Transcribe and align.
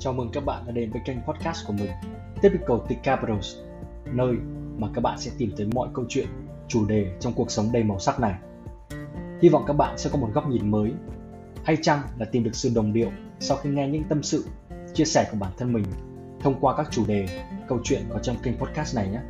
Chào 0.00 0.12
mừng 0.12 0.30
các 0.32 0.44
bạn 0.44 0.62
đã 0.66 0.72
đến 0.72 0.90
với 0.90 1.02
kênh 1.04 1.16
podcast 1.22 1.66
của 1.66 1.72
mình 1.72 1.90
Typical 2.42 2.76
T 2.88 3.02
Capitals 3.02 3.56
Nơi 4.12 4.36
mà 4.76 4.88
các 4.94 5.00
bạn 5.00 5.18
sẽ 5.18 5.30
tìm 5.38 5.52
thấy 5.56 5.66
mọi 5.74 5.88
câu 5.94 6.04
chuyện, 6.08 6.26
chủ 6.68 6.86
đề 6.86 7.16
trong 7.20 7.32
cuộc 7.32 7.50
sống 7.50 7.72
đầy 7.72 7.82
màu 7.82 7.98
sắc 7.98 8.20
này 8.20 8.34
Hy 9.42 9.48
vọng 9.48 9.64
các 9.66 9.72
bạn 9.72 9.98
sẽ 9.98 10.10
có 10.12 10.18
một 10.18 10.28
góc 10.34 10.48
nhìn 10.48 10.70
mới 10.70 10.92
Hay 11.64 11.76
chăng 11.82 12.02
là 12.18 12.26
tìm 12.32 12.44
được 12.44 12.54
sự 12.54 12.70
đồng 12.74 12.92
điệu 12.92 13.10
sau 13.40 13.56
khi 13.56 13.70
nghe 13.70 13.88
những 13.88 14.04
tâm 14.08 14.22
sự, 14.22 14.44
chia 14.94 15.04
sẻ 15.04 15.28
của 15.30 15.38
bản 15.40 15.52
thân 15.58 15.72
mình 15.72 15.84
Thông 16.40 16.60
qua 16.60 16.76
các 16.76 16.88
chủ 16.90 17.06
đề, 17.06 17.26
câu 17.68 17.78
chuyện 17.84 18.02
có 18.10 18.18
trong 18.18 18.36
kênh 18.42 18.58
podcast 18.58 18.96
này 18.96 19.08
nhé 19.08 19.20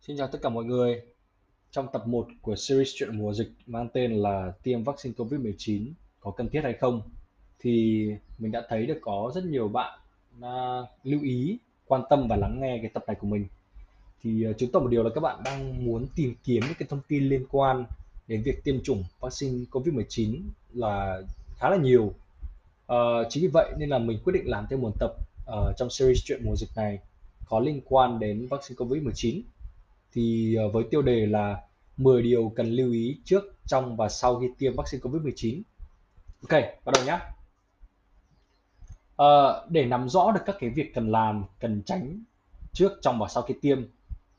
Xin 0.00 0.16
chào 0.16 0.28
tất 0.32 0.38
cả 0.42 0.48
mọi 0.48 0.64
người. 0.64 1.17
Trong 1.70 1.86
tập 1.92 2.06
1 2.06 2.26
của 2.42 2.56
series 2.56 2.88
chuyện 2.94 3.18
mùa 3.18 3.32
dịch 3.32 3.50
mang 3.66 3.88
tên 3.92 4.12
là 4.12 4.52
tiêm 4.62 4.84
vaccine 4.84 5.14
COVID-19 5.16 5.92
có 6.20 6.30
cần 6.30 6.48
thiết 6.48 6.60
hay 6.64 6.72
không 6.72 7.02
thì 7.60 8.06
mình 8.38 8.52
đã 8.52 8.62
thấy 8.68 8.86
được 8.86 8.98
có 9.02 9.32
rất 9.34 9.44
nhiều 9.44 9.68
bạn 9.68 9.98
uh, 10.38 10.88
lưu 11.04 11.20
ý, 11.22 11.58
quan 11.86 12.02
tâm 12.10 12.28
và 12.28 12.36
lắng 12.36 12.60
nghe 12.60 12.78
cái 12.82 12.90
tập 12.94 13.04
này 13.06 13.16
của 13.20 13.26
mình. 13.26 13.46
Thì 14.22 14.44
à, 14.44 14.50
uh, 14.50 14.58
chứng 14.58 14.72
tỏ 14.72 14.80
một 14.80 14.88
điều 14.88 15.02
là 15.02 15.10
các 15.14 15.20
bạn 15.20 15.42
đang 15.44 15.86
muốn 15.86 16.06
tìm 16.16 16.34
kiếm 16.44 16.62
những 16.66 16.74
cái 16.78 16.88
thông 16.90 17.00
tin 17.08 17.28
liên 17.28 17.46
quan 17.50 17.84
đến 18.26 18.42
việc 18.42 18.64
tiêm 18.64 18.82
chủng 18.82 19.04
vaccine 19.20 19.64
COVID-19 19.70 20.40
là 20.72 21.22
khá 21.56 21.70
là 21.70 21.76
nhiều. 21.76 22.14
Uh, 22.92 23.26
chính 23.28 23.42
vì 23.42 23.48
vậy 23.52 23.72
nên 23.78 23.88
là 23.88 23.98
mình 23.98 24.18
quyết 24.24 24.32
định 24.32 24.48
làm 24.48 24.66
thêm 24.70 24.80
một 24.80 24.92
tập 25.00 25.12
uh, 25.50 25.76
trong 25.76 25.90
series 25.90 26.24
chuyện 26.24 26.40
mùa 26.44 26.56
dịch 26.56 26.70
này 26.76 26.98
có 27.46 27.60
liên 27.60 27.80
quan 27.84 28.18
đến 28.18 28.46
vaccine 28.50 28.76
COVID-19 28.76 29.40
thì 30.12 30.54
ờ, 30.54 30.68
với 30.68 30.84
tiêu 30.90 31.02
đề 31.02 31.26
là 31.26 31.62
10 31.96 32.22
điều 32.22 32.52
cần 32.56 32.70
lưu 32.70 32.92
ý 32.92 33.18
trước, 33.24 33.44
trong 33.66 33.96
và 33.96 34.08
sau 34.08 34.40
khi 34.40 34.46
tiêm 34.58 34.76
vaccine 34.76 35.00
COVID-19. 35.00 35.62
Ok, 36.42 36.62
bắt 36.84 36.92
đầu 36.94 37.04
nhé. 37.04 37.12
À, 37.12 37.32
ờ, 39.16 39.66
để 39.70 39.84
nắm 39.84 40.08
rõ 40.08 40.32
được 40.34 40.40
các 40.46 40.56
cái 40.60 40.70
việc 40.70 40.94
cần 40.94 41.10
làm, 41.10 41.44
cần 41.60 41.82
tránh 41.86 42.22
trước, 42.72 42.92
trong 43.02 43.18
và 43.18 43.28
sau 43.28 43.42
khi 43.42 43.54
tiêm 43.62 43.82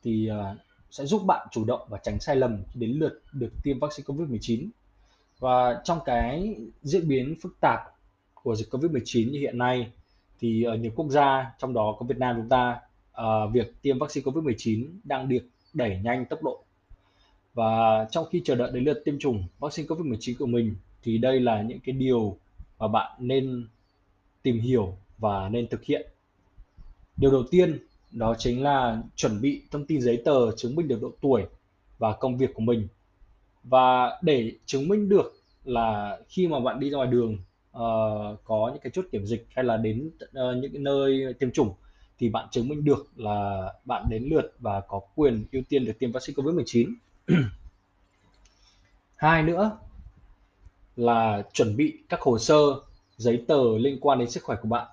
thì 0.03 0.29
uh, 0.31 0.57
sẽ 0.91 1.05
giúp 1.05 1.21
bạn 1.25 1.47
chủ 1.51 1.65
động 1.65 1.81
và 1.89 1.99
tránh 2.03 2.19
sai 2.19 2.35
lầm 2.35 2.63
khi 2.73 2.79
đến 2.79 2.91
lượt 2.91 3.23
được 3.31 3.51
tiêm 3.63 3.79
vaccine 3.79 4.05
COVID-19. 4.05 4.69
Và 5.39 5.81
trong 5.83 5.99
cái 6.05 6.55
diễn 6.81 7.07
biến 7.07 7.35
phức 7.41 7.57
tạp 7.59 7.79
của 8.33 8.55
dịch 8.55 8.69
COVID-19 8.69 9.31
như 9.31 9.39
hiện 9.39 9.57
nay 9.57 9.91
thì 10.39 10.63
ở 10.63 10.75
nhiều 10.75 10.91
quốc 10.95 11.09
gia, 11.09 11.51
trong 11.59 11.73
đó 11.73 11.95
có 11.99 12.05
Việt 12.05 12.17
Nam 12.17 12.35
chúng 12.37 12.49
ta, 12.49 12.79
uh, 13.21 13.53
việc 13.53 13.81
tiêm 13.81 13.99
vaccine 13.99 14.23
COVID-19 14.23 14.87
đang 15.03 15.29
được 15.29 15.43
đẩy 15.73 15.99
nhanh 16.03 16.25
tốc 16.25 16.43
độ. 16.43 16.63
Và 17.53 18.05
trong 18.11 18.25
khi 18.31 18.41
chờ 18.45 18.55
đợi 18.55 18.71
đến 18.73 18.83
lượt 18.83 19.01
tiêm 19.05 19.19
chủng 19.19 19.43
vaccine 19.59 19.87
COVID-19 19.87 20.33
của 20.39 20.45
mình 20.45 20.75
thì 21.03 21.17
đây 21.17 21.39
là 21.39 21.61
những 21.61 21.79
cái 21.79 21.93
điều 21.93 22.37
mà 22.79 22.87
bạn 22.87 23.11
nên 23.19 23.67
tìm 24.41 24.59
hiểu 24.59 24.97
và 25.17 25.49
nên 25.49 25.67
thực 25.67 25.83
hiện. 25.83 26.07
Điều 27.17 27.31
đầu 27.31 27.43
tiên 27.51 27.79
đó 28.11 28.35
chính 28.37 28.63
là 28.63 29.01
chuẩn 29.15 29.41
bị 29.41 29.61
thông 29.71 29.85
tin 29.85 30.01
giấy 30.01 30.21
tờ 30.25 30.55
chứng 30.55 30.75
minh 30.75 30.87
được 30.87 31.01
độ 31.01 31.11
tuổi 31.21 31.45
và 31.97 32.13
công 32.13 32.37
việc 32.37 32.53
của 32.53 32.61
mình. 32.61 32.87
Và 33.63 34.19
để 34.21 34.51
chứng 34.65 34.87
minh 34.87 35.09
được 35.09 35.33
là 35.63 36.19
khi 36.27 36.47
mà 36.47 36.59
bạn 36.59 36.79
đi 36.79 36.89
ra 36.89 36.97
ngoài 36.97 37.09
đường 37.11 37.33
uh, 37.77 38.39
có 38.43 38.69
những 38.73 38.81
cái 38.81 38.91
chốt 38.95 39.05
kiểm 39.11 39.25
dịch 39.25 39.47
hay 39.49 39.65
là 39.65 39.77
đến 39.77 40.11
uh, 40.23 40.33
những 40.33 40.71
cái 40.73 40.81
nơi 40.81 41.33
tiêm 41.39 41.51
chủng 41.51 41.73
thì 42.19 42.29
bạn 42.29 42.47
chứng 42.51 42.67
minh 42.67 42.85
được 42.85 43.11
là 43.15 43.73
bạn 43.85 44.05
đến 44.09 44.23
lượt 44.31 44.53
và 44.59 44.81
có 44.81 45.01
quyền 45.15 45.45
ưu 45.51 45.61
tiên 45.69 45.85
được 45.85 45.93
tiêm 45.99 46.11
vaccine 46.11 46.35
COVID-19. 46.35 46.93
Hai 49.15 49.43
nữa 49.43 49.77
là 50.95 51.43
chuẩn 51.53 51.77
bị 51.77 51.97
các 52.09 52.21
hồ 52.21 52.39
sơ, 52.39 52.55
giấy 53.17 53.43
tờ 53.47 53.77
liên 53.77 53.97
quan 54.01 54.19
đến 54.19 54.29
sức 54.29 54.43
khỏe 54.43 54.57
của 54.61 54.67
bạn. 54.67 54.87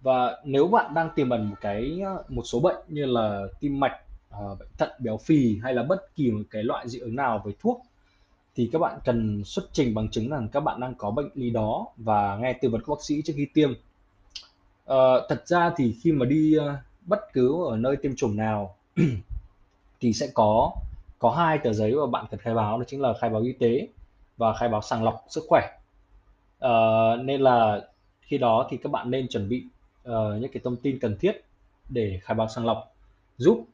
Và 0.00 0.42
nếu 0.44 0.68
bạn 0.68 0.94
đang 0.94 1.10
tiềm 1.16 1.30
ẩn 1.30 1.50
một 1.50 1.56
cái 1.60 2.00
một 2.28 2.42
số 2.44 2.60
bệnh 2.60 2.76
như 2.88 3.06
là 3.06 3.46
tim 3.60 3.80
mạch, 3.80 4.00
à, 4.30 4.40
bệnh 4.58 4.68
thận, 4.78 4.90
béo 4.98 5.16
phì 5.16 5.58
hay 5.62 5.74
là 5.74 5.82
bất 5.82 6.14
kỳ 6.16 6.30
một 6.30 6.42
cái 6.50 6.62
loại 6.62 6.88
dị 6.88 6.98
ứng 6.98 7.16
nào 7.16 7.40
với 7.44 7.54
thuốc 7.60 7.82
thì 8.54 8.68
các 8.72 8.78
bạn 8.78 8.98
cần 9.04 9.44
xuất 9.44 9.64
trình 9.72 9.94
bằng 9.94 10.08
chứng 10.08 10.28
rằng 10.28 10.48
các 10.52 10.60
bạn 10.60 10.80
đang 10.80 10.94
có 10.94 11.10
bệnh 11.10 11.30
lý 11.34 11.50
đó 11.50 11.86
và 11.96 12.36
nghe 12.36 12.52
tư 12.52 12.68
vấn 12.68 12.82
của 12.82 12.94
bác 12.94 13.04
sĩ 13.04 13.22
trước 13.22 13.32
khi 13.36 13.46
tiêm 13.54 13.72
Ờ, 14.92 15.26
thật 15.28 15.42
ra 15.46 15.72
thì 15.76 15.94
khi 16.02 16.12
mà 16.12 16.26
đi 16.26 16.56
uh, 16.58 16.62
bất 17.06 17.20
cứ 17.32 17.64
ở 17.70 17.76
nơi 17.76 17.96
tiêm 17.96 18.16
chủng 18.16 18.36
nào 18.36 18.76
thì 20.00 20.12
sẽ 20.12 20.28
có 20.34 20.72
có 21.18 21.30
hai 21.30 21.58
tờ 21.58 21.72
giấy 21.72 21.94
mà 21.94 22.06
bạn 22.06 22.26
cần 22.30 22.40
khai 22.40 22.54
báo 22.54 22.78
đó 22.78 22.84
chính 22.88 23.00
là 23.00 23.14
khai 23.20 23.30
báo 23.30 23.42
y 23.42 23.52
tế 23.52 23.88
và 24.36 24.54
khai 24.54 24.68
báo 24.68 24.82
sàng 24.82 25.04
lọc 25.04 25.24
sức 25.28 25.44
khỏe. 25.48 25.68
Uh, 26.64 27.24
nên 27.24 27.40
là 27.40 27.88
khi 28.20 28.38
đó 28.38 28.68
thì 28.70 28.76
các 28.76 28.92
bạn 28.92 29.10
nên 29.10 29.28
chuẩn 29.28 29.48
bị 29.48 29.64
uh, 30.08 30.12
những 30.40 30.52
cái 30.52 30.60
thông 30.64 30.76
tin 30.76 30.98
cần 30.98 31.16
thiết 31.20 31.44
để 31.88 32.20
khai 32.22 32.34
báo 32.34 32.48
sàng 32.48 32.66
lọc 32.66 32.94
giúp 33.36 33.64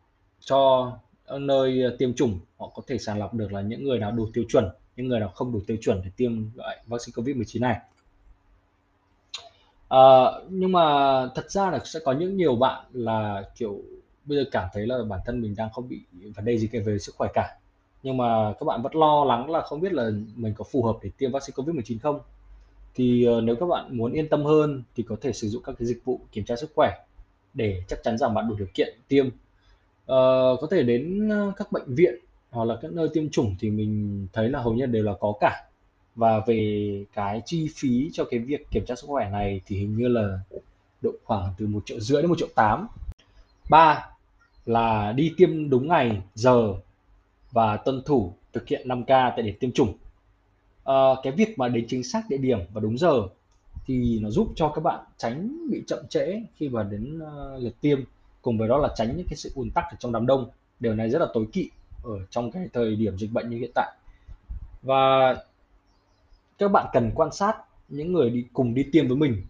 cho 0.40 0.92
nơi 1.40 1.82
tiêm 1.98 2.14
chủng 2.14 2.38
họ 2.58 2.70
có 2.74 2.82
thể 2.86 2.98
sàng 2.98 3.18
lọc 3.18 3.34
được 3.34 3.52
là 3.52 3.60
những 3.60 3.84
người 3.84 3.98
nào 3.98 4.12
đủ 4.12 4.28
tiêu 4.34 4.44
chuẩn, 4.48 4.68
những 4.96 5.08
người 5.08 5.20
nào 5.20 5.28
không 5.28 5.52
đủ 5.52 5.60
tiêu 5.66 5.76
chuẩn 5.80 6.00
để 6.04 6.10
tiêm 6.16 6.50
loại 6.54 6.78
vaccine 6.86 7.14
COVID-19 7.14 7.60
này. 7.60 7.78
Ờ, 9.88 10.43
nhưng 10.50 10.72
mà 10.72 10.82
thật 11.34 11.50
ra 11.50 11.71
là 11.71 11.81
sẽ 11.84 12.00
có 12.04 12.12
những 12.12 12.37
nhiều 12.37 12.56
bạn 12.56 12.84
là, 12.93 13.44
kiểu, 13.56 13.82
bây 14.25 14.38
giờ 14.38 14.44
cảm 14.53 14.69
thấy 14.72 14.87
là 14.87 14.99
bản 15.09 15.21
thân 15.26 15.41
mình 15.41 15.54
đang 15.56 15.71
không 15.72 15.88
bị 15.88 16.00
vấn 16.37 16.44
đề 16.44 16.59
gì 16.59 16.69
kể 16.72 16.78
về 16.81 16.99
sức 16.99 17.15
khỏe 17.19 17.28
cả. 17.34 17.59
Nhưng 18.03 18.16
mà 18.16 18.53
các 18.60 18.65
bạn 18.65 18.82
vẫn 18.82 18.94
lo 18.97 19.25
lắng 19.25 19.50
là 19.50 19.60
không 19.62 19.81
biết 19.81 19.93
là 19.93 20.10
mình 20.37 20.54
có 20.56 20.65
phù 20.72 20.82
hợp 20.84 20.97
để 21.03 21.10
tiêm 21.19 21.32
vaccine 21.32 21.54
COVID-19 21.54 21.99
không? 22.03 22.21
Thì, 22.94 23.25
ờ, 23.26 23.41
nếu 23.41 23.56
các 23.56 23.66
bạn 23.66 23.99
muốn 23.99 24.12
yên 24.12 24.28
tâm 24.28 24.44
hơn 24.44 24.84
thì 24.97 25.04
có 25.04 25.16
thể 25.22 25.32
sử 25.32 25.49
dụng 25.49 25.62
các 25.65 25.76
cái 25.78 25.87
dịch 25.88 26.03
vụ 26.06 26.20
kiểm 26.32 26.44
tra 26.44 26.56
sức 26.56 26.70
khỏe 26.76 26.91
để 27.55 27.82
chắc 27.88 28.00
chắn 28.05 28.19
rằng 28.19 28.34
bạn 28.34 28.49
đủ 28.49 28.56
điều 28.59 28.69
kiện 28.75 28.99
tiêm. 29.09 29.28
Ờ, 30.06 30.56
có 30.60 30.69
thể 30.70 30.84
đến, 30.84 31.31
ờ, 31.31 31.53
các 31.56 31.72
bệnh 31.72 31.94
viện 31.97 32.15
hoặc 32.50 32.65
là 32.65 32.78
các 32.82 32.93
nơi 32.93 33.09
tiêm 33.15 33.31
chủng 33.31 33.56
thì 33.60 33.70
mình 33.70 34.26
thấy 34.34 34.50
là 34.50 34.60
hầu 34.62 34.75
như 34.75 34.87
đều 34.87 35.05
là 35.05 35.15
có 35.20 35.34
cả 35.41 35.67
và 36.18 36.40
về 36.46 37.04
cái 37.14 37.42
chi 37.44 37.68
phí 37.76 38.10
cho 38.12 38.24
cái 38.24 38.40
việc 38.40 38.70
kiểm 38.70 38.84
tra 38.86 38.94
sức 38.94 39.06
khỏe 39.06 39.30
này 39.30 39.60
thì 39.66 39.76
hình 39.78 39.96
như 39.96 40.08
là 40.08 40.38
độ 41.02 41.10
khoảng 41.24 41.54
từ 41.58 41.66
một 41.66 41.82
triệu 41.86 42.00
rưỡi 42.00 42.22
đến 42.22 42.28
một 42.28 42.38
triệu 42.38 42.48
tám. 42.54 42.88
Ba 43.70 44.08
là 44.66 45.12
đi 45.12 45.34
tiêm 45.36 45.70
đúng 45.70 45.88
ngày 45.88 46.22
giờ 46.34 46.74
và 47.52 47.76
tuân 47.76 48.02
thủ 48.06 48.32
thực 48.52 48.68
hiện 48.68 48.88
5K 48.88 49.06
tại 49.06 49.42
điểm 49.42 49.54
tiêm 49.60 49.72
chủng. 49.72 49.94
À, 50.84 50.94
cái 51.22 51.32
việc 51.32 51.58
mà 51.58 51.68
đến 51.68 51.86
chính 51.88 52.04
xác 52.04 52.22
địa 52.28 52.36
điểm 52.36 52.58
và 52.72 52.80
đúng 52.80 52.98
giờ 52.98 53.22
thì 53.86 54.18
nó 54.22 54.30
giúp 54.30 54.52
cho 54.56 54.68
các 54.68 54.80
bạn 54.80 55.04
tránh 55.18 55.68
bị 55.70 55.82
chậm 55.86 56.06
trễ 56.08 56.42
khi 56.56 56.68
mà 56.68 56.82
đến 56.82 57.18
uh, 57.18 57.62
lượt 57.62 57.74
tiêm 57.80 58.00
cùng 58.42 58.58
với 58.58 58.68
đó 58.68 58.78
là 58.78 58.88
tránh 58.96 59.16
những 59.16 59.26
cái 59.26 59.36
sự 59.36 59.50
ùn 59.54 59.70
tắc 59.70 59.84
ở 59.84 59.96
trong 59.98 60.12
đám 60.12 60.26
đông. 60.26 60.50
Điều 60.80 60.94
này 60.94 61.10
rất 61.10 61.18
là 61.18 61.26
tối 61.34 61.46
kỵ 61.52 61.70
ở 62.04 62.18
trong 62.30 62.50
cái 62.50 62.68
thời 62.72 62.96
điểm 62.96 63.18
dịch 63.18 63.32
bệnh 63.32 63.50
như 63.50 63.58
hiện 63.58 63.70
tại. 63.74 63.92
Và 64.82 65.34
các 66.58 66.69
bạn 66.69 66.86
cần 66.92 67.10
quan 67.14 67.32
sát 67.32 67.56
những 67.88 68.12
người 68.12 68.30
đi 68.30 68.44
cùng 68.52 68.74
đi 68.74 68.86
tiêm 68.92 69.08
với 69.08 69.16
mình 69.16 69.42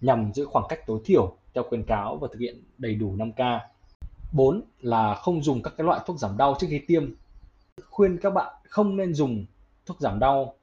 nhằm 0.00 0.32
giữ 0.32 0.44
khoảng 0.44 0.66
cách 0.68 0.86
tối 0.86 1.00
thiểu 1.04 1.36
theo 1.54 1.64
khuyến 1.68 1.82
cáo 1.82 2.16
và 2.16 2.28
thực 2.32 2.38
hiện 2.38 2.62
đầy 2.78 2.94
đủ 2.94 3.16
5K. 3.16 3.60
4 4.32 4.62
là 4.80 5.14
không 5.14 5.42
dùng 5.42 5.62
các 5.62 5.72
cái 5.76 5.84
loại 5.84 6.00
thuốc 6.06 6.18
giảm 6.18 6.36
đau 6.36 6.56
trước 6.60 6.66
khi 6.70 6.78
tiêm. 6.78 7.10
Khuyên 7.90 8.18
các 8.22 8.30
bạn 8.30 8.54
không 8.68 8.96
nên 8.96 9.14
dùng 9.14 9.44
thuốc 9.86 10.00
giảm 10.00 10.18
đau 10.18 10.54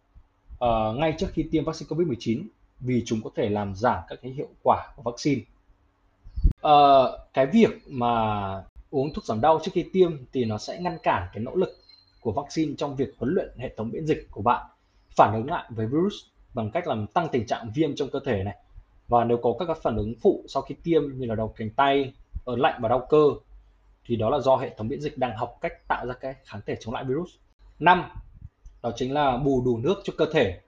uh, 0.53 0.97
ngay 0.97 1.15
trước 1.17 1.27
khi 1.33 1.47
tiêm 1.51 1.65
vaccine 1.65 1.89
COVID-19 1.89 2.43
vì 2.79 3.03
chúng 3.05 3.21
có 3.23 3.29
thể 3.35 3.49
làm 3.49 3.75
giảm 3.75 4.03
các 4.07 4.19
cái 4.21 4.31
hiệu 4.31 4.49
quả 4.63 4.93
của 4.95 5.11
vaccine. 5.11 5.41
Uh, 6.67 7.19
cái 7.33 7.45
việc 7.45 7.69
mà 7.87 8.63
uống 8.89 9.13
thuốc 9.13 9.25
giảm 9.25 9.41
đau 9.41 9.59
trước 9.63 9.71
khi 9.73 9.85
tiêm 9.93 10.11
thì 10.33 10.45
nó 10.45 10.57
sẽ 10.57 10.79
ngăn 10.79 10.97
cản 11.03 11.27
cái 11.33 11.43
nỗ 11.43 11.55
lực 11.55 11.77
của 12.21 12.31
vaccine 12.31 12.73
trong 12.77 12.95
việc 12.95 13.13
huấn 13.17 13.33
luyện 13.33 13.49
hệ 13.57 13.73
thống 13.77 13.89
miễn 13.89 14.05
dịch 14.05 14.27
của 14.31 14.41
bạn 14.41 14.65
phản 15.15 15.33
ứng 15.33 15.49
lại 15.49 15.65
với 15.69 15.87
virus 15.87 16.13
bằng 16.53 16.71
cách 16.71 16.87
làm 16.87 17.07
tăng 17.07 17.27
tình 17.31 17.47
trạng 17.47 17.71
viêm 17.75 17.95
trong 17.95 18.09
cơ 18.09 18.19
thể 18.25 18.43
này 18.43 18.57
và 19.07 19.23
nếu 19.23 19.37
có 19.37 19.53
các 19.59 19.77
phản 19.83 19.95
ứng 19.95 20.13
phụ 20.21 20.45
sau 20.47 20.61
khi 20.61 20.75
tiêm 20.83 21.03
như 21.17 21.25
là 21.25 21.35
đau 21.35 21.53
cánh 21.57 21.69
tay 21.69 22.13
ở 22.45 22.55
lạnh 22.55 22.79
và 22.81 22.89
đau 22.89 23.07
cơ 23.09 23.27
thì 24.05 24.15
đó 24.15 24.29
là 24.29 24.39
do 24.39 24.55
hệ 24.55 24.75
thống 24.77 24.87
miễn 24.87 25.01
dịch 25.01 25.17
đang 25.17 25.37
học 25.37 25.57
cách 25.61 25.87
tạo 25.87 26.05
ra 26.07 26.13
cái 26.13 26.35
kháng 26.45 26.61
thể 26.65 26.75
chống 26.79 26.93
lại 26.93 27.03
virus. 27.03 27.29
Năm, 27.79 28.03
đó 28.83 28.91
chính 28.95 29.13
là 29.13 29.37
bù 29.37 29.61
đủ 29.65 29.77
nước 29.77 30.01
cho 30.03 30.13
cơ 30.17 30.25
thể. 30.33 30.59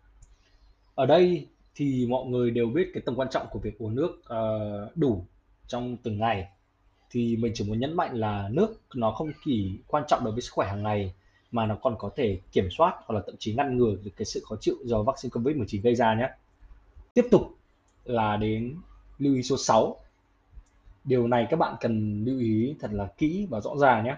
Ở 0.96 1.06
đây 1.06 1.48
thì 1.76 2.06
mọi 2.10 2.26
người 2.26 2.52
đều 2.52 2.68
biết 2.68 2.92
cái 2.94 3.04
tầm 3.06 3.16
quan 3.16 3.30
trọng 3.30 3.48
của 3.52 3.60
việc 3.60 3.78
uống 3.78 3.96
nước 3.96 4.22
uh, 4.22 4.98
đủ 4.98 5.26
trong 5.68 5.98
từng 5.98 6.20
ngày. 6.20 6.48
Thì 7.10 7.38
mình 7.38 7.52
chỉ 7.56 7.66
muốn 7.68 7.80
nhấn 7.80 7.94
mạnh 7.94 8.16
là 8.16 8.50
nước 8.52 8.82
nó 8.96 9.12
không 9.12 9.32
chỉ 9.46 9.80
quan 9.88 10.04
trọng 10.08 10.24
đối 10.24 10.34
với 10.34 10.42
sức 10.42 10.52
khỏe 10.54 10.68
hàng 10.68 10.84
ngày 10.84 11.14
mà 11.56 11.66
nó 11.66 11.76
còn 11.82 11.96
có 12.00 12.10
thể 12.16 12.40
kiểm 12.52 12.68
soát 12.78 12.94
hoặc 13.06 13.16
là 13.16 13.22
thậm 13.26 13.36
chí 13.40 13.54
ngăn 13.54 13.78
ngừa 13.78 13.96
được 14.04 14.12
cái 14.18 14.26
sự 14.26 14.42
khó 14.50 14.56
chịu 14.60 14.76
do 14.84 15.04
vaccine 15.04 15.30
COVID-19 15.32 15.82
gây 15.82 15.96
ra 15.96 16.16
nhé. 16.16 16.30
Tiếp 17.14 17.28
tục 17.32 17.42
là 18.06 18.38
đến 18.38 18.76
lưu 19.20 19.36
ý 19.36 19.44
số 19.44 19.58
6. 19.58 19.96
Điều 21.04 21.28
này 21.28 21.48
các 21.50 21.60
bạn 21.60 21.76
cần 21.80 22.24
lưu 22.26 22.40
ý 22.40 22.76
thật 22.80 22.92
là 22.94 23.08
kỹ 23.18 23.48
và 23.50 23.62
rõ 23.62 23.72
ràng 23.78 24.06
nhé. 24.06 24.16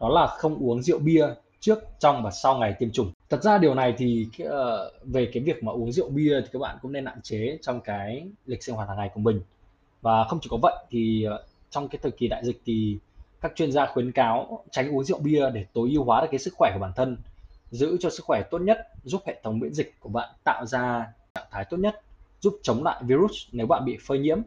đó 0.00 0.08
là 0.08 0.26
không 0.26 0.56
uống 0.58 0.82
rượu 0.82 0.98
bia 0.98 1.26
trước, 1.60 1.78
trong 1.98 2.22
và 2.22 2.30
sau 2.30 2.58
ngày 2.58 2.74
tiêm 2.78 2.90
chủng. 2.90 3.12
Thật 3.30 3.42
ra 3.42 3.58
điều 3.58 3.74
này 3.74 3.94
thì 3.98 4.28
ờ, 4.44 4.92
về 5.04 5.30
cái 5.32 5.42
việc 5.42 5.62
mà 5.62 5.72
uống 5.72 5.92
rượu 5.92 6.08
bia 6.08 6.40
thì 6.40 6.48
các 6.52 6.58
bạn 6.58 6.76
cũng 6.82 6.92
nên 6.92 7.06
hạn 7.06 7.22
chế 7.22 7.58
trong 7.62 7.80
cái 7.80 8.26
lịch 8.46 8.62
sinh 8.62 8.74
hoạt 8.74 8.88
hàng 8.88 8.96
ngày 8.96 9.10
của 9.14 9.20
mình. 9.20 9.40
Và 10.02 10.24
không 10.24 10.38
chỉ 10.42 10.48
có 10.50 10.56
vậy 10.62 10.74
thì, 10.90 11.24
ờ, 11.24 11.44
trong 11.70 11.88
cái 11.88 11.98
thời 12.02 12.12
kỳ 12.12 12.28
đại 12.28 12.44
dịch 12.44 12.60
thì 12.64 12.98
các 13.44 13.52
chuyên 13.56 13.72
gia 13.72 13.86
khuyến 13.86 14.12
cáo 14.12 14.64
tránh 14.70 14.94
uống 14.94 15.04
rượu 15.04 15.18
bia 15.18 15.50
để 15.50 15.64
tối 15.72 15.90
ưu 15.92 16.04
hóa 16.04 16.20
được 16.20 16.26
cái 16.30 16.38
sức 16.38 16.54
khỏe 16.56 16.70
của 16.74 16.80
bản 16.80 16.92
thân, 16.96 17.16
giữ 17.70 17.96
cho 18.00 18.10
sức 18.10 18.24
khỏe 18.24 18.42
tốt 18.50 18.58
nhất, 18.58 18.88
giúp 19.02 19.22
hệ 19.26 19.40
thống 19.42 19.58
miễn 19.58 19.74
dịch 19.74 19.94
của 20.00 20.08
bạn 20.08 20.28
tạo 20.44 20.66
ra 20.66 21.06
trạng 21.34 21.46
thái 21.50 21.64
tốt 21.70 21.76
nhất, 21.76 22.00
giúp 22.40 22.58
chống 22.62 22.84
lại 22.84 23.02
virus 23.02 23.32
nếu 23.52 23.66
bạn 23.66 23.84
bị 23.84 23.98
phơi 24.06 24.18
nhiễm 24.18 24.38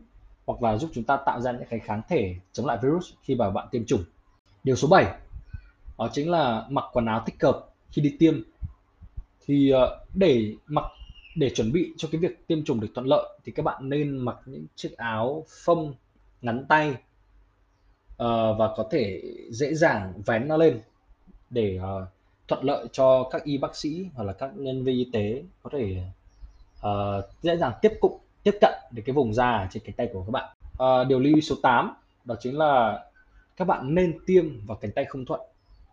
hoặc 0.46 0.64
là 0.64 0.78
giúp 0.78 0.90
chúng 0.94 1.04
ta 1.04 1.18
tạo 1.26 1.42
ra 1.42 1.52
những 1.52 1.68
cái 1.70 1.80
kháng 1.80 2.02
thể 2.10 2.36
chống 2.54 2.66
lại 2.66 2.78
virus 2.82 3.14
khi 3.24 3.36
mà 3.36 3.50
bạn 3.50 3.68
tiêm 3.72 3.86
chủng. 3.86 4.04
Điều 4.64 4.76
số 4.76 4.88
7 4.88 5.06
đó 5.98 6.10
chính 6.14 6.32
là 6.32 6.66
mặc 6.70 6.86
quần 6.94 7.06
áo 7.06 7.24
thích 7.26 7.36
hợp 7.44 7.66
khi 7.92 8.02
đi 8.02 8.16
tiêm. 8.20 8.42
Thì 9.46 9.70
ờ, 9.70 10.06
để 10.14 10.54
mặc 10.68 10.86
để 11.36 11.50
chuẩn 11.50 11.72
bị 11.72 11.94
cho 11.98 12.08
cái 12.12 12.22
việc 12.22 12.48
tiêm 12.48 12.64
chủng 12.64 12.80
được 12.80 12.88
thuận 12.96 13.08
lợi 13.08 13.30
thì 13.46 13.52
các 13.52 13.64
bạn 13.64 13.90
nên 13.90 14.18
mặc 14.18 14.38
những 14.46 14.66
chiếc 14.76 14.98
áo 14.98 15.46
phông 15.64 15.94
ngắn 16.42 16.66
tay 16.66 16.96
Ờ, 18.18 18.54
và 18.54 18.74
có 18.78 18.88
thể 18.92 19.22
dễ 19.50 19.74
dàng 19.74 20.14
vén 20.26 20.48
nó 20.48 20.58
lên 20.58 20.82
để 21.50 21.80
uh, 21.80 22.08
thuận 22.48 22.64
lợi 22.64 22.88
cho 22.92 23.30
các 23.32 23.44
y 23.44 23.58
bác 23.58 23.76
sĩ 23.76 24.06
hoặc 24.14 24.24
là 24.24 24.34
các 24.34 24.52
nhân 24.56 24.84
viên 24.84 24.98
y 24.98 25.10
tế 25.14 25.44
có 25.64 25.70
thể 25.74 26.04
uh, 26.88 27.26
dễ 27.42 27.58
dàng 27.58 27.74
tiếp 27.82 27.92
cận 28.02 28.12
tiếp 28.44 28.58
cận 28.62 28.74
được 28.92 29.04
cái 29.06 29.14
vùng 29.14 29.34
da 29.34 29.52
ở 29.52 29.68
trên 29.72 29.84
cánh 29.86 29.96
tay 29.96 30.10
của 30.14 30.24
các 30.24 30.32
bạn. 30.32 30.56
Uh, 30.84 31.08
điều 31.08 31.20
lưu 31.20 31.36
ý 31.36 31.42
số 31.42 31.56
8 31.62 31.94
đó 32.26 32.36
chính 32.40 32.58
là 32.58 33.04
các 33.58 33.66
bạn 33.66 33.96
nên 33.96 34.18
tiêm 34.26 34.66
vào 34.66 34.78
cánh 34.78 34.92
tay 34.92 35.06
không 35.06 35.26
thuận. 35.26 35.42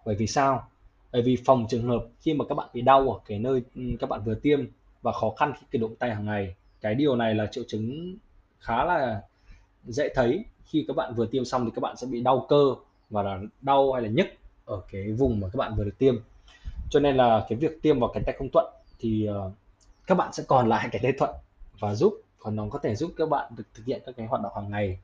Bởi 0.06 0.14
vì 0.14 0.26
sao? 0.26 0.68
Bởi 1.12 1.22
vì 1.22 1.36
phòng 1.44 1.66
trường 1.68 1.88
hợp 1.88 2.06
khi 2.20 2.34
mà 2.34 2.44
các 2.48 2.54
bạn 2.54 2.68
bị 2.74 2.80
đau 2.80 3.10
ở 3.10 3.20
cái 3.26 3.38
nơi 3.38 3.62
ừ, 3.74 3.82
các 4.00 4.10
bạn 4.10 4.20
vừa 4.24 4.34
tiêm 4.34 4.60
và 5.02 5.12
khó 5.12 5.30
khăn 5.30 5.52
khi 5.60 5.66
cử 5.70 5.78
động 5.78 5.96
tay 5.96 6.14
hàng 6.14 6.26
ngày. 6.26 6.54
Cái 6.80 6.94
điều 6.94 7.16
này 7.16 7.34
là 7.34 7.46
triệu 7.46 7.64
chứng 7.68 8.16
khá 8.60 8.84
là 8.84 9.22
dễ 9.84 10.08
thấy 10.14 10.44
khi 10.66 10.84
các 10.88 10.96
bạn 10.96 11.14
vừa 11.14 11.26
tiêm 11.26 11.44
xong 11.44 11.64
thì 11.64 11.70
các 11.74 11.80
bạn 11.80 11.96
sẽ 11.96 12.06
bị 12.06 12.20
đau 12.20 12.46
cơ 12.48 12.74
và 13.10 13.22
là 13.22 13.40
đau 13.60 13.92
hay 13.92 14.02
là 14.02 14.08
nhức 14.08 14.26
ở 14.64 14.80
cái 14.92 15.12
vùng 15.12 15.40
mà 15.40 15.48
các 15.52 15.56
bạn 15.56 15.74
vừa 15.76 15.84
được 15.84 15.98
tiêm. 15.98 16.14
Cho 16.90 17.00
nên 17.00 17.16
là 17.16 17.46
cái 17.48 17.58
việc 17.58 17.82
tiêm 17.82 18.00
vào 18.00 18.10
cánh 18.14 18.22
tay 18.26 18.34
không 18.38 18.48
thuận 18.52 18.66
thì 18.98 19.28
uh, 19.46 19.52
các 20.06 20.14
bạn 20.14 20.32
sẽ 20.32 20.42
còn 20.48 20.68
lại 20.68 20.88
cánh 20.92 21.02
tay 21.02 21.12
thuận 21.18 21.30
và 21.78 21.94
giúp 21.94 22.20
còn 22.38 22.56
nó 22.56 22.66
có 22.70 22.78
thể 22.78 22.94
giúp 22.94 23.12
các 23.16 23.28
bạn 23.28 23.52
được 23.56 23.64
thực 23.74 23.86
hiện 23.86 24.02
các 24.06 24.14
cái 24.16 24.26
hoạt 24.26 24.42
động 24.42 24.52
hàng 24.54 24.70
ngày 24.70 24.98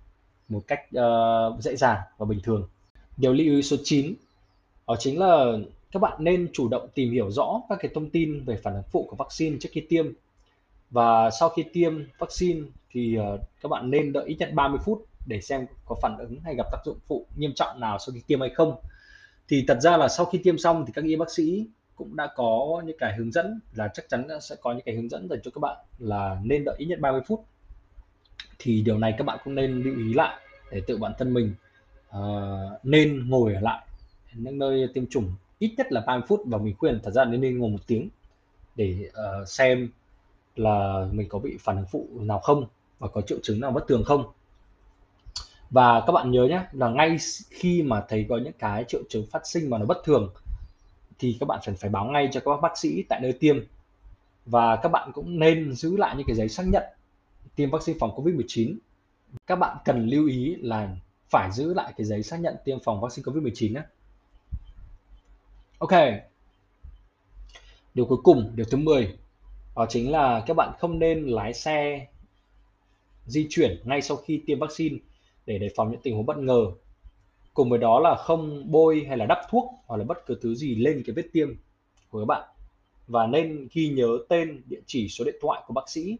một 0.48 0.60
cách 0.66 0.80
uh, 0.98 1.62
dễ 1.62 1.76
dàng 1.76 2.00
và 2.18 2.26
bình 2.26 2.40
thường. 2.42 2.68
Điều 3.16 3.32
lưu 3.32 3.46
ý 3.46 3.62
số 3.62 3.76
9 3.84 4.14
đó 4.86 4.96
chính 4.98 5.18
là 5.18 5.58
các 5.92 6.02
bạn 6.02 6.24
nên 6.24 6.48
chủ 6.52 6.68
động 6.68 6.88
tìm 6.94 7.10
hiểu 7.10 7.30
rõ 7.30 7.60
các 7.68 7.78
cái 7.82 7.90
thông 7.94 8.10
tin 8.10 8.44
về 8.44 8.56
phản 8.56 8.74
ứng 8.74 8.82
phụ 8.90 9.06
của 9.10 9.16
vaccine 9.16 9.56
trước 9.60 9.68
khi 9.72 9.80
tiêm 9.80 10.06
và 10.90 11.30
sau 11.30 11.48
khi 11.48 11.64
tiêm 11.72 12.04
vaccine 12.18 12.60
thì 12.90 13.18
uh, 13.18 13.40
các 13.62 13.68
bạn 13.68 13.90
nên 13.90 14.12
đợi 14.12 14.24
ít 14.26 14.36
nhất 14.38 14.50
30 14.54 14.80
phút 14.84 15.04
để 15.26 15.40
xem 15.40 15.66
có 15.84 15.96
phản 16.02 16.18
ứng 16.18 16.40
hay 16.44 16.54
gặp 16.54 16.66
tác 16.72 16.78
dụng 16.84 16.98
phụ 17.06 17.26
nghiêm 17.36 17.52
trọng 17.54 17.80
nào 17.80 17.98
sau 17.98 18.12
khi 18.14 18.22
tiêm 18.26 18.40
hay 18.40 18.50
không. 18.50 18.76
Thì 19.48 19.64
thật 19.68 19.78
ra 19.80 19.96
là 19.96 20.08
sau 20.08 20.26
khi 20.26 20.38
tiêm 20.44 20.58
xong 20.58 20.84
thì 20.86 20.92
các 20.92 21.04
y 21.04 21.16
bác 21.16 21.30
sĩ 21.30 21.66
cũng 21.96 22.16
đã 22.16 22.28
có 22.36 22.82
những 22.86 22.96
cái 22.98 23.16
hướng 23.16 23.32
dẫn 23.32 23.60
là 23.74 23.88
chắc 23.94 24.08
chắn 24.08 24.28
sẽ 24.40 24.56
có 24.60 24.72
những 24.72 24.82
cái 24.84 24.94
hướng 24.94 25.08
dẫn 25.08 25.28
dành 25.28 25.38
cho 25.42 25.50
các 25.50 25.58
bạn 25.60 25.76
là 25.98 26.40
nên 26.44 26.64
đợi 26.64 26.74
ít 26.78 26.86
nhất 26.86 27.00
30 27.00 27.20
phút. 27.26 27.44
Thì 28.58 28.82
điều 28.82 28.98
này 28.98 29.14
các 29.18 29.24
bạn 29.24 29.38
cũng 29.44 29.54
nên 29.54 29.82
lưu 29.82 29.96
ý 29.96 30.14
lại 30.14 30.40
để 30.70 30.82
tự 30.86 30.96
bản 30.96 31.12
thân 31.18 31.34
mình 31.34 31.54
uh, 32.16 32.84
nên 32.84 33.30
ngồi 33.30 33.54
ở 33.54 33.60
lại 33.60 33.86
những 34.34 34.58
nơi 34.58 34.88
tiêm 34.94 35.06
chủng 35.06 35.34
ít 35.58 35.74
nhất 35.76 35.92
là 35.92 36.00
30 36.06 36.26
phút 36.28 36.40
và 36.46 36.58
mình 36.58 36.74
khuyên 36.78 37.00
thật 37.02 37.10
ra 37.10 37.24
nên 37.24 37.40
nên 37.40 37.58
ngồi 37.58 37.70
một 37.70 37.86
tiếng 37.86 38.08
để 38.76 39.10
uh, 39.10 39.48
xem 39.48 39.88
là 40.56 41.06
mình 41.12 41.28
có 41.28 41.38
bị 41.38 41.56
phản 41.60 41.76
ứng 41.76 41.86
phụ 41.90 42.08
nào 42.20 42.38
không 42.38 42.66
và 42.98 43.08
có 43.08 43.20
triệu 43.20 43.38
chứng 43.42 43.60
nào 43.60 43.70
bất 43.70 43.84
thường 43.88 44.04
không 44.04 44.24
và 45.70 46.02
các 46.06 46.12
bạn 46.12 46.30
nhớ 46.30 46.44
nhé 46.44 46.62
là 46.72 46.88
ngay 46.88 47.16
khi 47.50 47.82
mà 47.82 48.04
thấy 48.08 48.26
có 48.28 48.38
những 48.38 48.52
cái 48.58 48.84
triệu 48.88 49.00
chứng 49.08 49.26
phát 49.30 49.46
sinh 49.46 49.70
mà 49.70 49.78
nó 49.78 49.86
bất 49.86 49.98
thường 50.04 50.32
thì 51.18 51.36
các 51.40 51.46
bạn 51.46 51.60
cần 51.66 51.76
phải 51.76 51.90
báo 51.90 52.04
ngay 52.04 52.28
cho 52.32 52.40
các 52.44 52.60
bác 52.62 52.78
sĩ 52.78 53.02
tại 53.08 53.20
nơi 53.22 53.32
tiêm 53.32 53.56
và 54.46 54.76
các 54.76 54.88
bạn 54.88 55.10
cũng 55.14 55.38
nên 55.38 55.72
giữ 55.72 55.96
lại 55.96 56.14
những 56.16 56.26
cái 56.26 56.36
giấy 56.36 56.48
xác 56.48 56.64
nhận 56.66 56.82
tiêm 57.56 57.70
vaccine 57.70 57.98
phòng 58.00 58.10
COVID-19 58.16 58.76
các 59.46 59.56
bạn 59.56 59.76
cần 59.84 60.06
lưu 60.06 60.26
ý 60.26 60.56
là 60.60 60.96
phải 61.28 61.50
giữ 61.52 61.74
lại 61.74 61.92
cái 61.96 62.04
giấy 62.04 62.22
xác 62.22 62.40
nhận 62.40 62.54
tiêm 62.64 62.78
phòng 62.84 63.00
vaccine 63.00 63.24
COVID-19 63.24 63.74
nhé. 63.74 63.82
Ok. 65.78 65.92
Điều 67.94 68.06
cuối 68.06 68.18
cùng, 68.22 68.52
điều 68.54 68.66
thứ 68.70 68.78
10 68.78 69.16
đó 69.76 69.86
chính 69.88 70.10
là 70.10 70.42
các 70.46 70.54
bạn 70.54 70.72
không 70.78 70.98
nên 70.98 71.26
lái 71.26 71.54
xe 71.54 72.06
di 73.26 73.46
chuyển 73.50 73.80
ngay 73.84 74.02
sau 74.02 74.16
khi 74.16 74.42
tiêm 74.46 74.58
vaccine 74.58 74.98
để 75.50 75.58
đề 75.58 75.68
phòng 75.76 75.90
những 75.90 76.00
tình 76.02 76.14
huống 76.14 76.26
bất 76.26 76.38
ngờ. 76.38 76.66
Cùng 77.54 77.70
với 77.70 77.78
đó 77.78 78.00
là 78.00 78.14
không 78.14 78.70
bôi 78.70 79.04
hay 79.08 79.16
là 79.16 79.26
đắp 79.26 79.38
thuốc 79.50 79.64
hoặc 79.86 79.96
là 79.96 80.04
bất 80.04 80.26
cứ 80.26 80.38
thứ 80.42 80.54
gì 80.54 80.74
lên 80.74 81.02
cái 81.06 81.14
vết 81.14 81.22
tiêm 81.32 81.48
của 82.10 82.18
các 82.18 82.24
bạn 82.24 82.48
và 83.08 83.26
nên 83.26 83.68
ghi 83.72 83.88
nhớ 83.88 84.18
tên, 84.28 84.62
địa 84.66 84.80
chỉ, 84.86 85.08
số 85.08 85.24
điện 85.24 85.34
thoại 85.42 85.62
của 85.66 85.74
bác 85.74 85.88
sĩ 85.88 86.16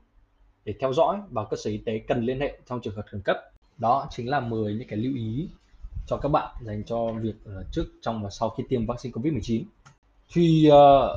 để 0.65 0.75
theo 0.81 0.93
dõi 0.93 1.19
và 1.31 1.45
cơ 1.45 1.57
sở 1.57 1.71
y 1.71 1.79
tế 1.79 1.99
cần 1.99 2.25
liên 2.25 2.41
hệ 2.41 2.59
trong 2.69 2.81
trường 2.81 2.95
hợp 2.95 3.05
khẩn 3.11 3.23
cấp. 3.23 3.37
Đó 3.79 4.09
chính 4.11 4.29
là 4.29 4.41
10 4.41 4.75
những 4.75 4.89
cái 4.89 4.99
lưu 4.99 5.15
ý 5.15 5.49
cho 6.07 6.17
các 6.17 6.29
bạn 6.29 6.57
dành 6.65 6.83
cho 6.87 7.13
việc 7.13 7.35
ờ, 7.45 7.65
trước, 7.73 7.85
trong 8.03 8.23
và 8.23 8.31
sau 8.31 8.51
khi 8.51 8.65
tiêm 8.69 8.87
vaccine 8.87 9.13
COVID-19. 9.13 9.63
Thì 10.33 10.69
ờ, 10.69 11.17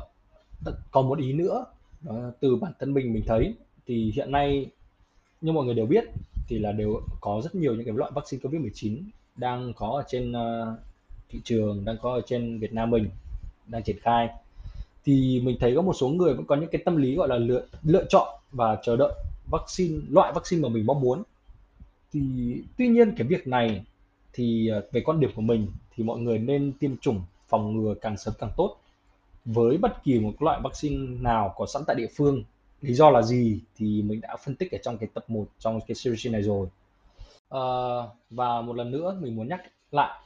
uh, 0.70 0.76
còn 0.92 1.10
một 1.10 1.20
ý 1.20 1.34
nữa 1.34 1.66
uh, 2.10 2.16
từ 2.40 2.56
bản 2.56 2.72
thân 2.80 2.94
mình 2.94 3.14
mình 3.14 3.24
thấy 3.28 3.54
thì 3.88 4.12
hiện 4.16 4.32
nay 4.32 4.66
như 5.42 5.52
mọi 5.52 5.66
người 5.66 5.76
đều 5.76 5.86
biết 5.86 6.04
thì 6.48 6.60
là 6.60 6.72
đều 6.72 7.02
có 7.22 7.42
rất 7.44 7.56
nhiều 7.56 7.76
những 7.76 7.86
cái 7.86 7.94
loại 7.94 8.12
vaccine 8.16 8.42
COVID-19 8.44 8.98
đang 9.36 9.74
có 9.74 9.88
ở 9.88 10.04
trên 10.08 10.32
uh, 10.32 10.80
thị 11.30 11.42
trường, 11.44 11.86
đang 11.86 11.98
có 12.02 12.14
ở 12.14 12.22
trên 12.28 12.60
Việt 12.60 12.74
Nam 12.74 12.90
mình 12.90 13.10
đang 13.68 13.84
triển 13.84 14.00
khai. 14.02 14.30
Thì 15.06 15.42
mình 15.44 15.58
thấy 15.60 15.76
có 15.76 15.82
một 15.82 15.94
số 15.94 16.08
người 16.08 16.34
vẫn 16.34 16.46
có 16.46 16.56
những 16.56 16.70
cái 16.72 16.82
tâm 16.86 16.98
lý 16.98 17.16
gọi 17.16 17.28
là 17.28 17.38
lựa 17.38 17.66
lựa 17.84 18.06
chọn 18.10 18.28
và 18.52 18.78
chờ 18.84 18.96
đợi 18.96 19.14
vaccine 19.52 20.02
loại 20.10 20.34
vaccine 20.36 20.62
mà 20.62 20.70
mình 20.70 20.86
mong 20.86 21.02
muốn. 21.02 21.24
Thì 22.14 22.22
tuy 22.78 22.88
nhiên 22.88 23.16
cái 23.18 23.28
việc 23.28 23.48
này 23.48 23.84
thì 24.34 24.68
ờ, 24.68 24.88
về 24.92 25.02
quan 25.02 25.20
điểm 25.20 25.30
của 25.36 25.42
mình 25.42 25.68
thì 25.96 26.04
mọi 26.04 26.20
người 26.20 26.40
nên 26.40 26.74
tiêm 26.80 26.98
chủng 26.98 27.22
phòng 27.48 27.76
ngừa 27.76 27.94
càng 28.02 28.18
sớm 28.18 28.34
càng 28.40 28.52
tốt 28.58 28.78
với 29.46 29.78
bất 29.78 30.04
kỳ 30.04 30.20
một 30.20 30.34
loại 30.40 30.60
vaccine 30.64 31.22
nào 31.22 31.54
có 31.58 31.66
sẵn 31.66 31.84
tại 31.88 31.96
địa 31.96 32.08
phương 32.16 32.44
lý 32.84 32.94
do 32.94 33.10
là 33.10 33.22
gì 33.22 33.62
thì 33.76 34.02
mình 34.02 34.22
đã 34.22 34.36
phân 34.36 34.56
tích 34.56 34.72
ở 34.72 34.78
trong 34.84 34.98
cái 34.98 35.10
tập 35.14 35.24
1 35.28 35.46
trong 35.60 35.80
cái 35.88 35.96
series 35.96 36.34
này 36.34 36.42
rồi. 36.42 36.68
À, 37.50 37.62
và 38.30 38.62
một 38.62 38.76
lần 38.76 38.92
nữa 38.92 39.18
mình 39.22 39.36
muốn 39.36 39.48
nhắc 39.48 39.62
lại 39.92 40.20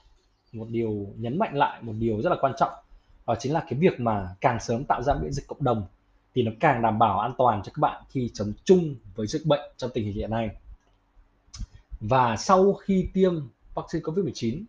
một 0.54 0.68
điều 0.70 1.08
nhấn 1.18 1.40
mạnh 1.40 1.56
lại 1.56 1.82
một 1.82 1.94
điều 2.00 2.22
rất 2.22 2.30
là 2.30 2.36
quan 2.42 2.54
trọng 2.58 2.72
đó 3.28 3.36
chính 3.40 3.54
là 3.54 3.66
cái 3.70 3.80
việc 3.80 4.00
mà 4.00 4.36
càng 4.42 4.60
sớm 4.60 4.84
tạo 4.84 5.02
ra 5.04 5.14
miễn 5.14 5.32
dịch 5.32 5.48
cộng 5.48 5.64
đồng 5.64 5.86
thì 6.36 6.44
nó 6.44 6.52
càng 6.60 6.82
đảm 6.82 7.00
bảo 7.00 7.20
an 7.20 7.34
toàn 7.38 7.62
cho 7.64 7.72
các 7.76 7.80
bạn 7.80 8.04
khi 8.10 8.30
chống 8.34 8.54
chung 8.64 8.96
với 9.16 9.28
dịch 9.28 9.46
bệnh 9.46 9.72
trong 9.78 9.92
tình 9.94 10.06
hình 10.06 10.14
hiện 10.14 10.32
nay. 10.32 10.50
Và 12.00 12.36
sau 12.38 12.74
khi 12.74 13.10
tiêm 13.14 13.34
vaccine 13.76 14.04
COVID-19 14.04 14.64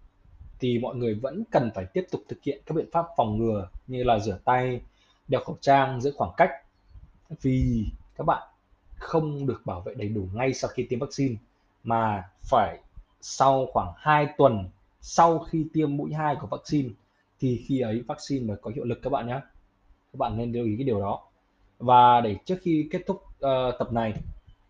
thì 0.61 0.79
mọi 0.79 0.97
người 0.97 1.15
vẫn 1.15 1.45
cần 1.51 1.71
phải 1.75 1.87
tiếp 1.93 2.07
tục 2.11 2.23
thực 2.29 2.43
hiện 2.43 2.63
các 2.67 2.75
biện 2.75 2.89
pháp 2.93 3.07
phòng 3.17 3.39
ngừa 3.39 3.69
như 3.87 4.05
là 4.05 4.19
rửa 4.19 4.39
tay, 4.45 4.81
đeo 5.29 5.41
khẩu 5.45 5.59
trang, 5.61 6.01
giữ 6.01 6.13
khoảng 6.17 6.33
cách 6.37 6.51
vì 7.43 7.87
các 8.17 8.25
bạn 8.25 8.49
không 8.95 9.47
được 9.47 9.63
bảo 9.65 9.81
vệ 9.81 9.95
đầy 9.95 10.09
đủ 10.09 10.29
ngay 10.33 10.55
sau 10.55 10.71
khi 10.75 10.83
tiêm 10.83 10.99
vaccine 10.99 11.35
mà 11.85 12.29
phải 12.43 12.79
sau 13.21 13.67
khoảng 13.73 13.93
2 13.97 14.29
tuần 14.39 14.69
sau 15.01 15.39
khi 15.39 15.67
tiêm 15.73 15.97
mũi 15.97 16.13
2 16.13 16.37
của 16.41 16.47
vaccine 16.47 16.89
thì 17.41 17.65
khi 17.67 17.81
ấy 17.81 18.05
vaccine 18.07 18.47
mới 18.47 18.57
có 18.63 18.71
hiệu 18.75 18.85
lực 18.85 18.99
các 19.03 19.11
bạn 19.11 19.27
nhé. 19.27 19.41
Các 20.13 20.19
bạn 20.19 20.37
nên 20.37 20.53
lưu 20.53 20.67
ý 20.67 20.77
cái 20.77 20.85
điều 20.85 21.01
đó. 21.01 21.21
Và 21.79 22.21
để 22.21 22.37
trước 22.45 22.59
khi 22.63 22.89
kết 22.91 23.03
thúc 23.07 23.17
uh, 23.17 23.79
tập 23.79 23.93
này 23.93 24.15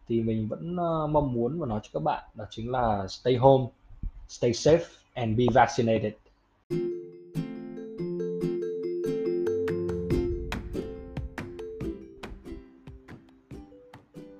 thì 0.08 0.22
mình 0.22 0.48
vẫn 0.48 0.76
uh, 0.76 1.10
mong 1.10 1.32
muốn 1.32 1.60
và 1.60 1.66
nói 1.66 1.80
cho 1.82 1.90
các 1.92 2.02
bạn 2.02 2.24
đó 2.34 2.44
chính 2.50 2.70
là 2.70 3.06
stay 3.08 3.36
home, 3.36 3.64
stay 4.28 4.50
safe 4.50 4.84
and 5.14 5.38
be 5.38 5.44
vaccinated. 5.54 6.12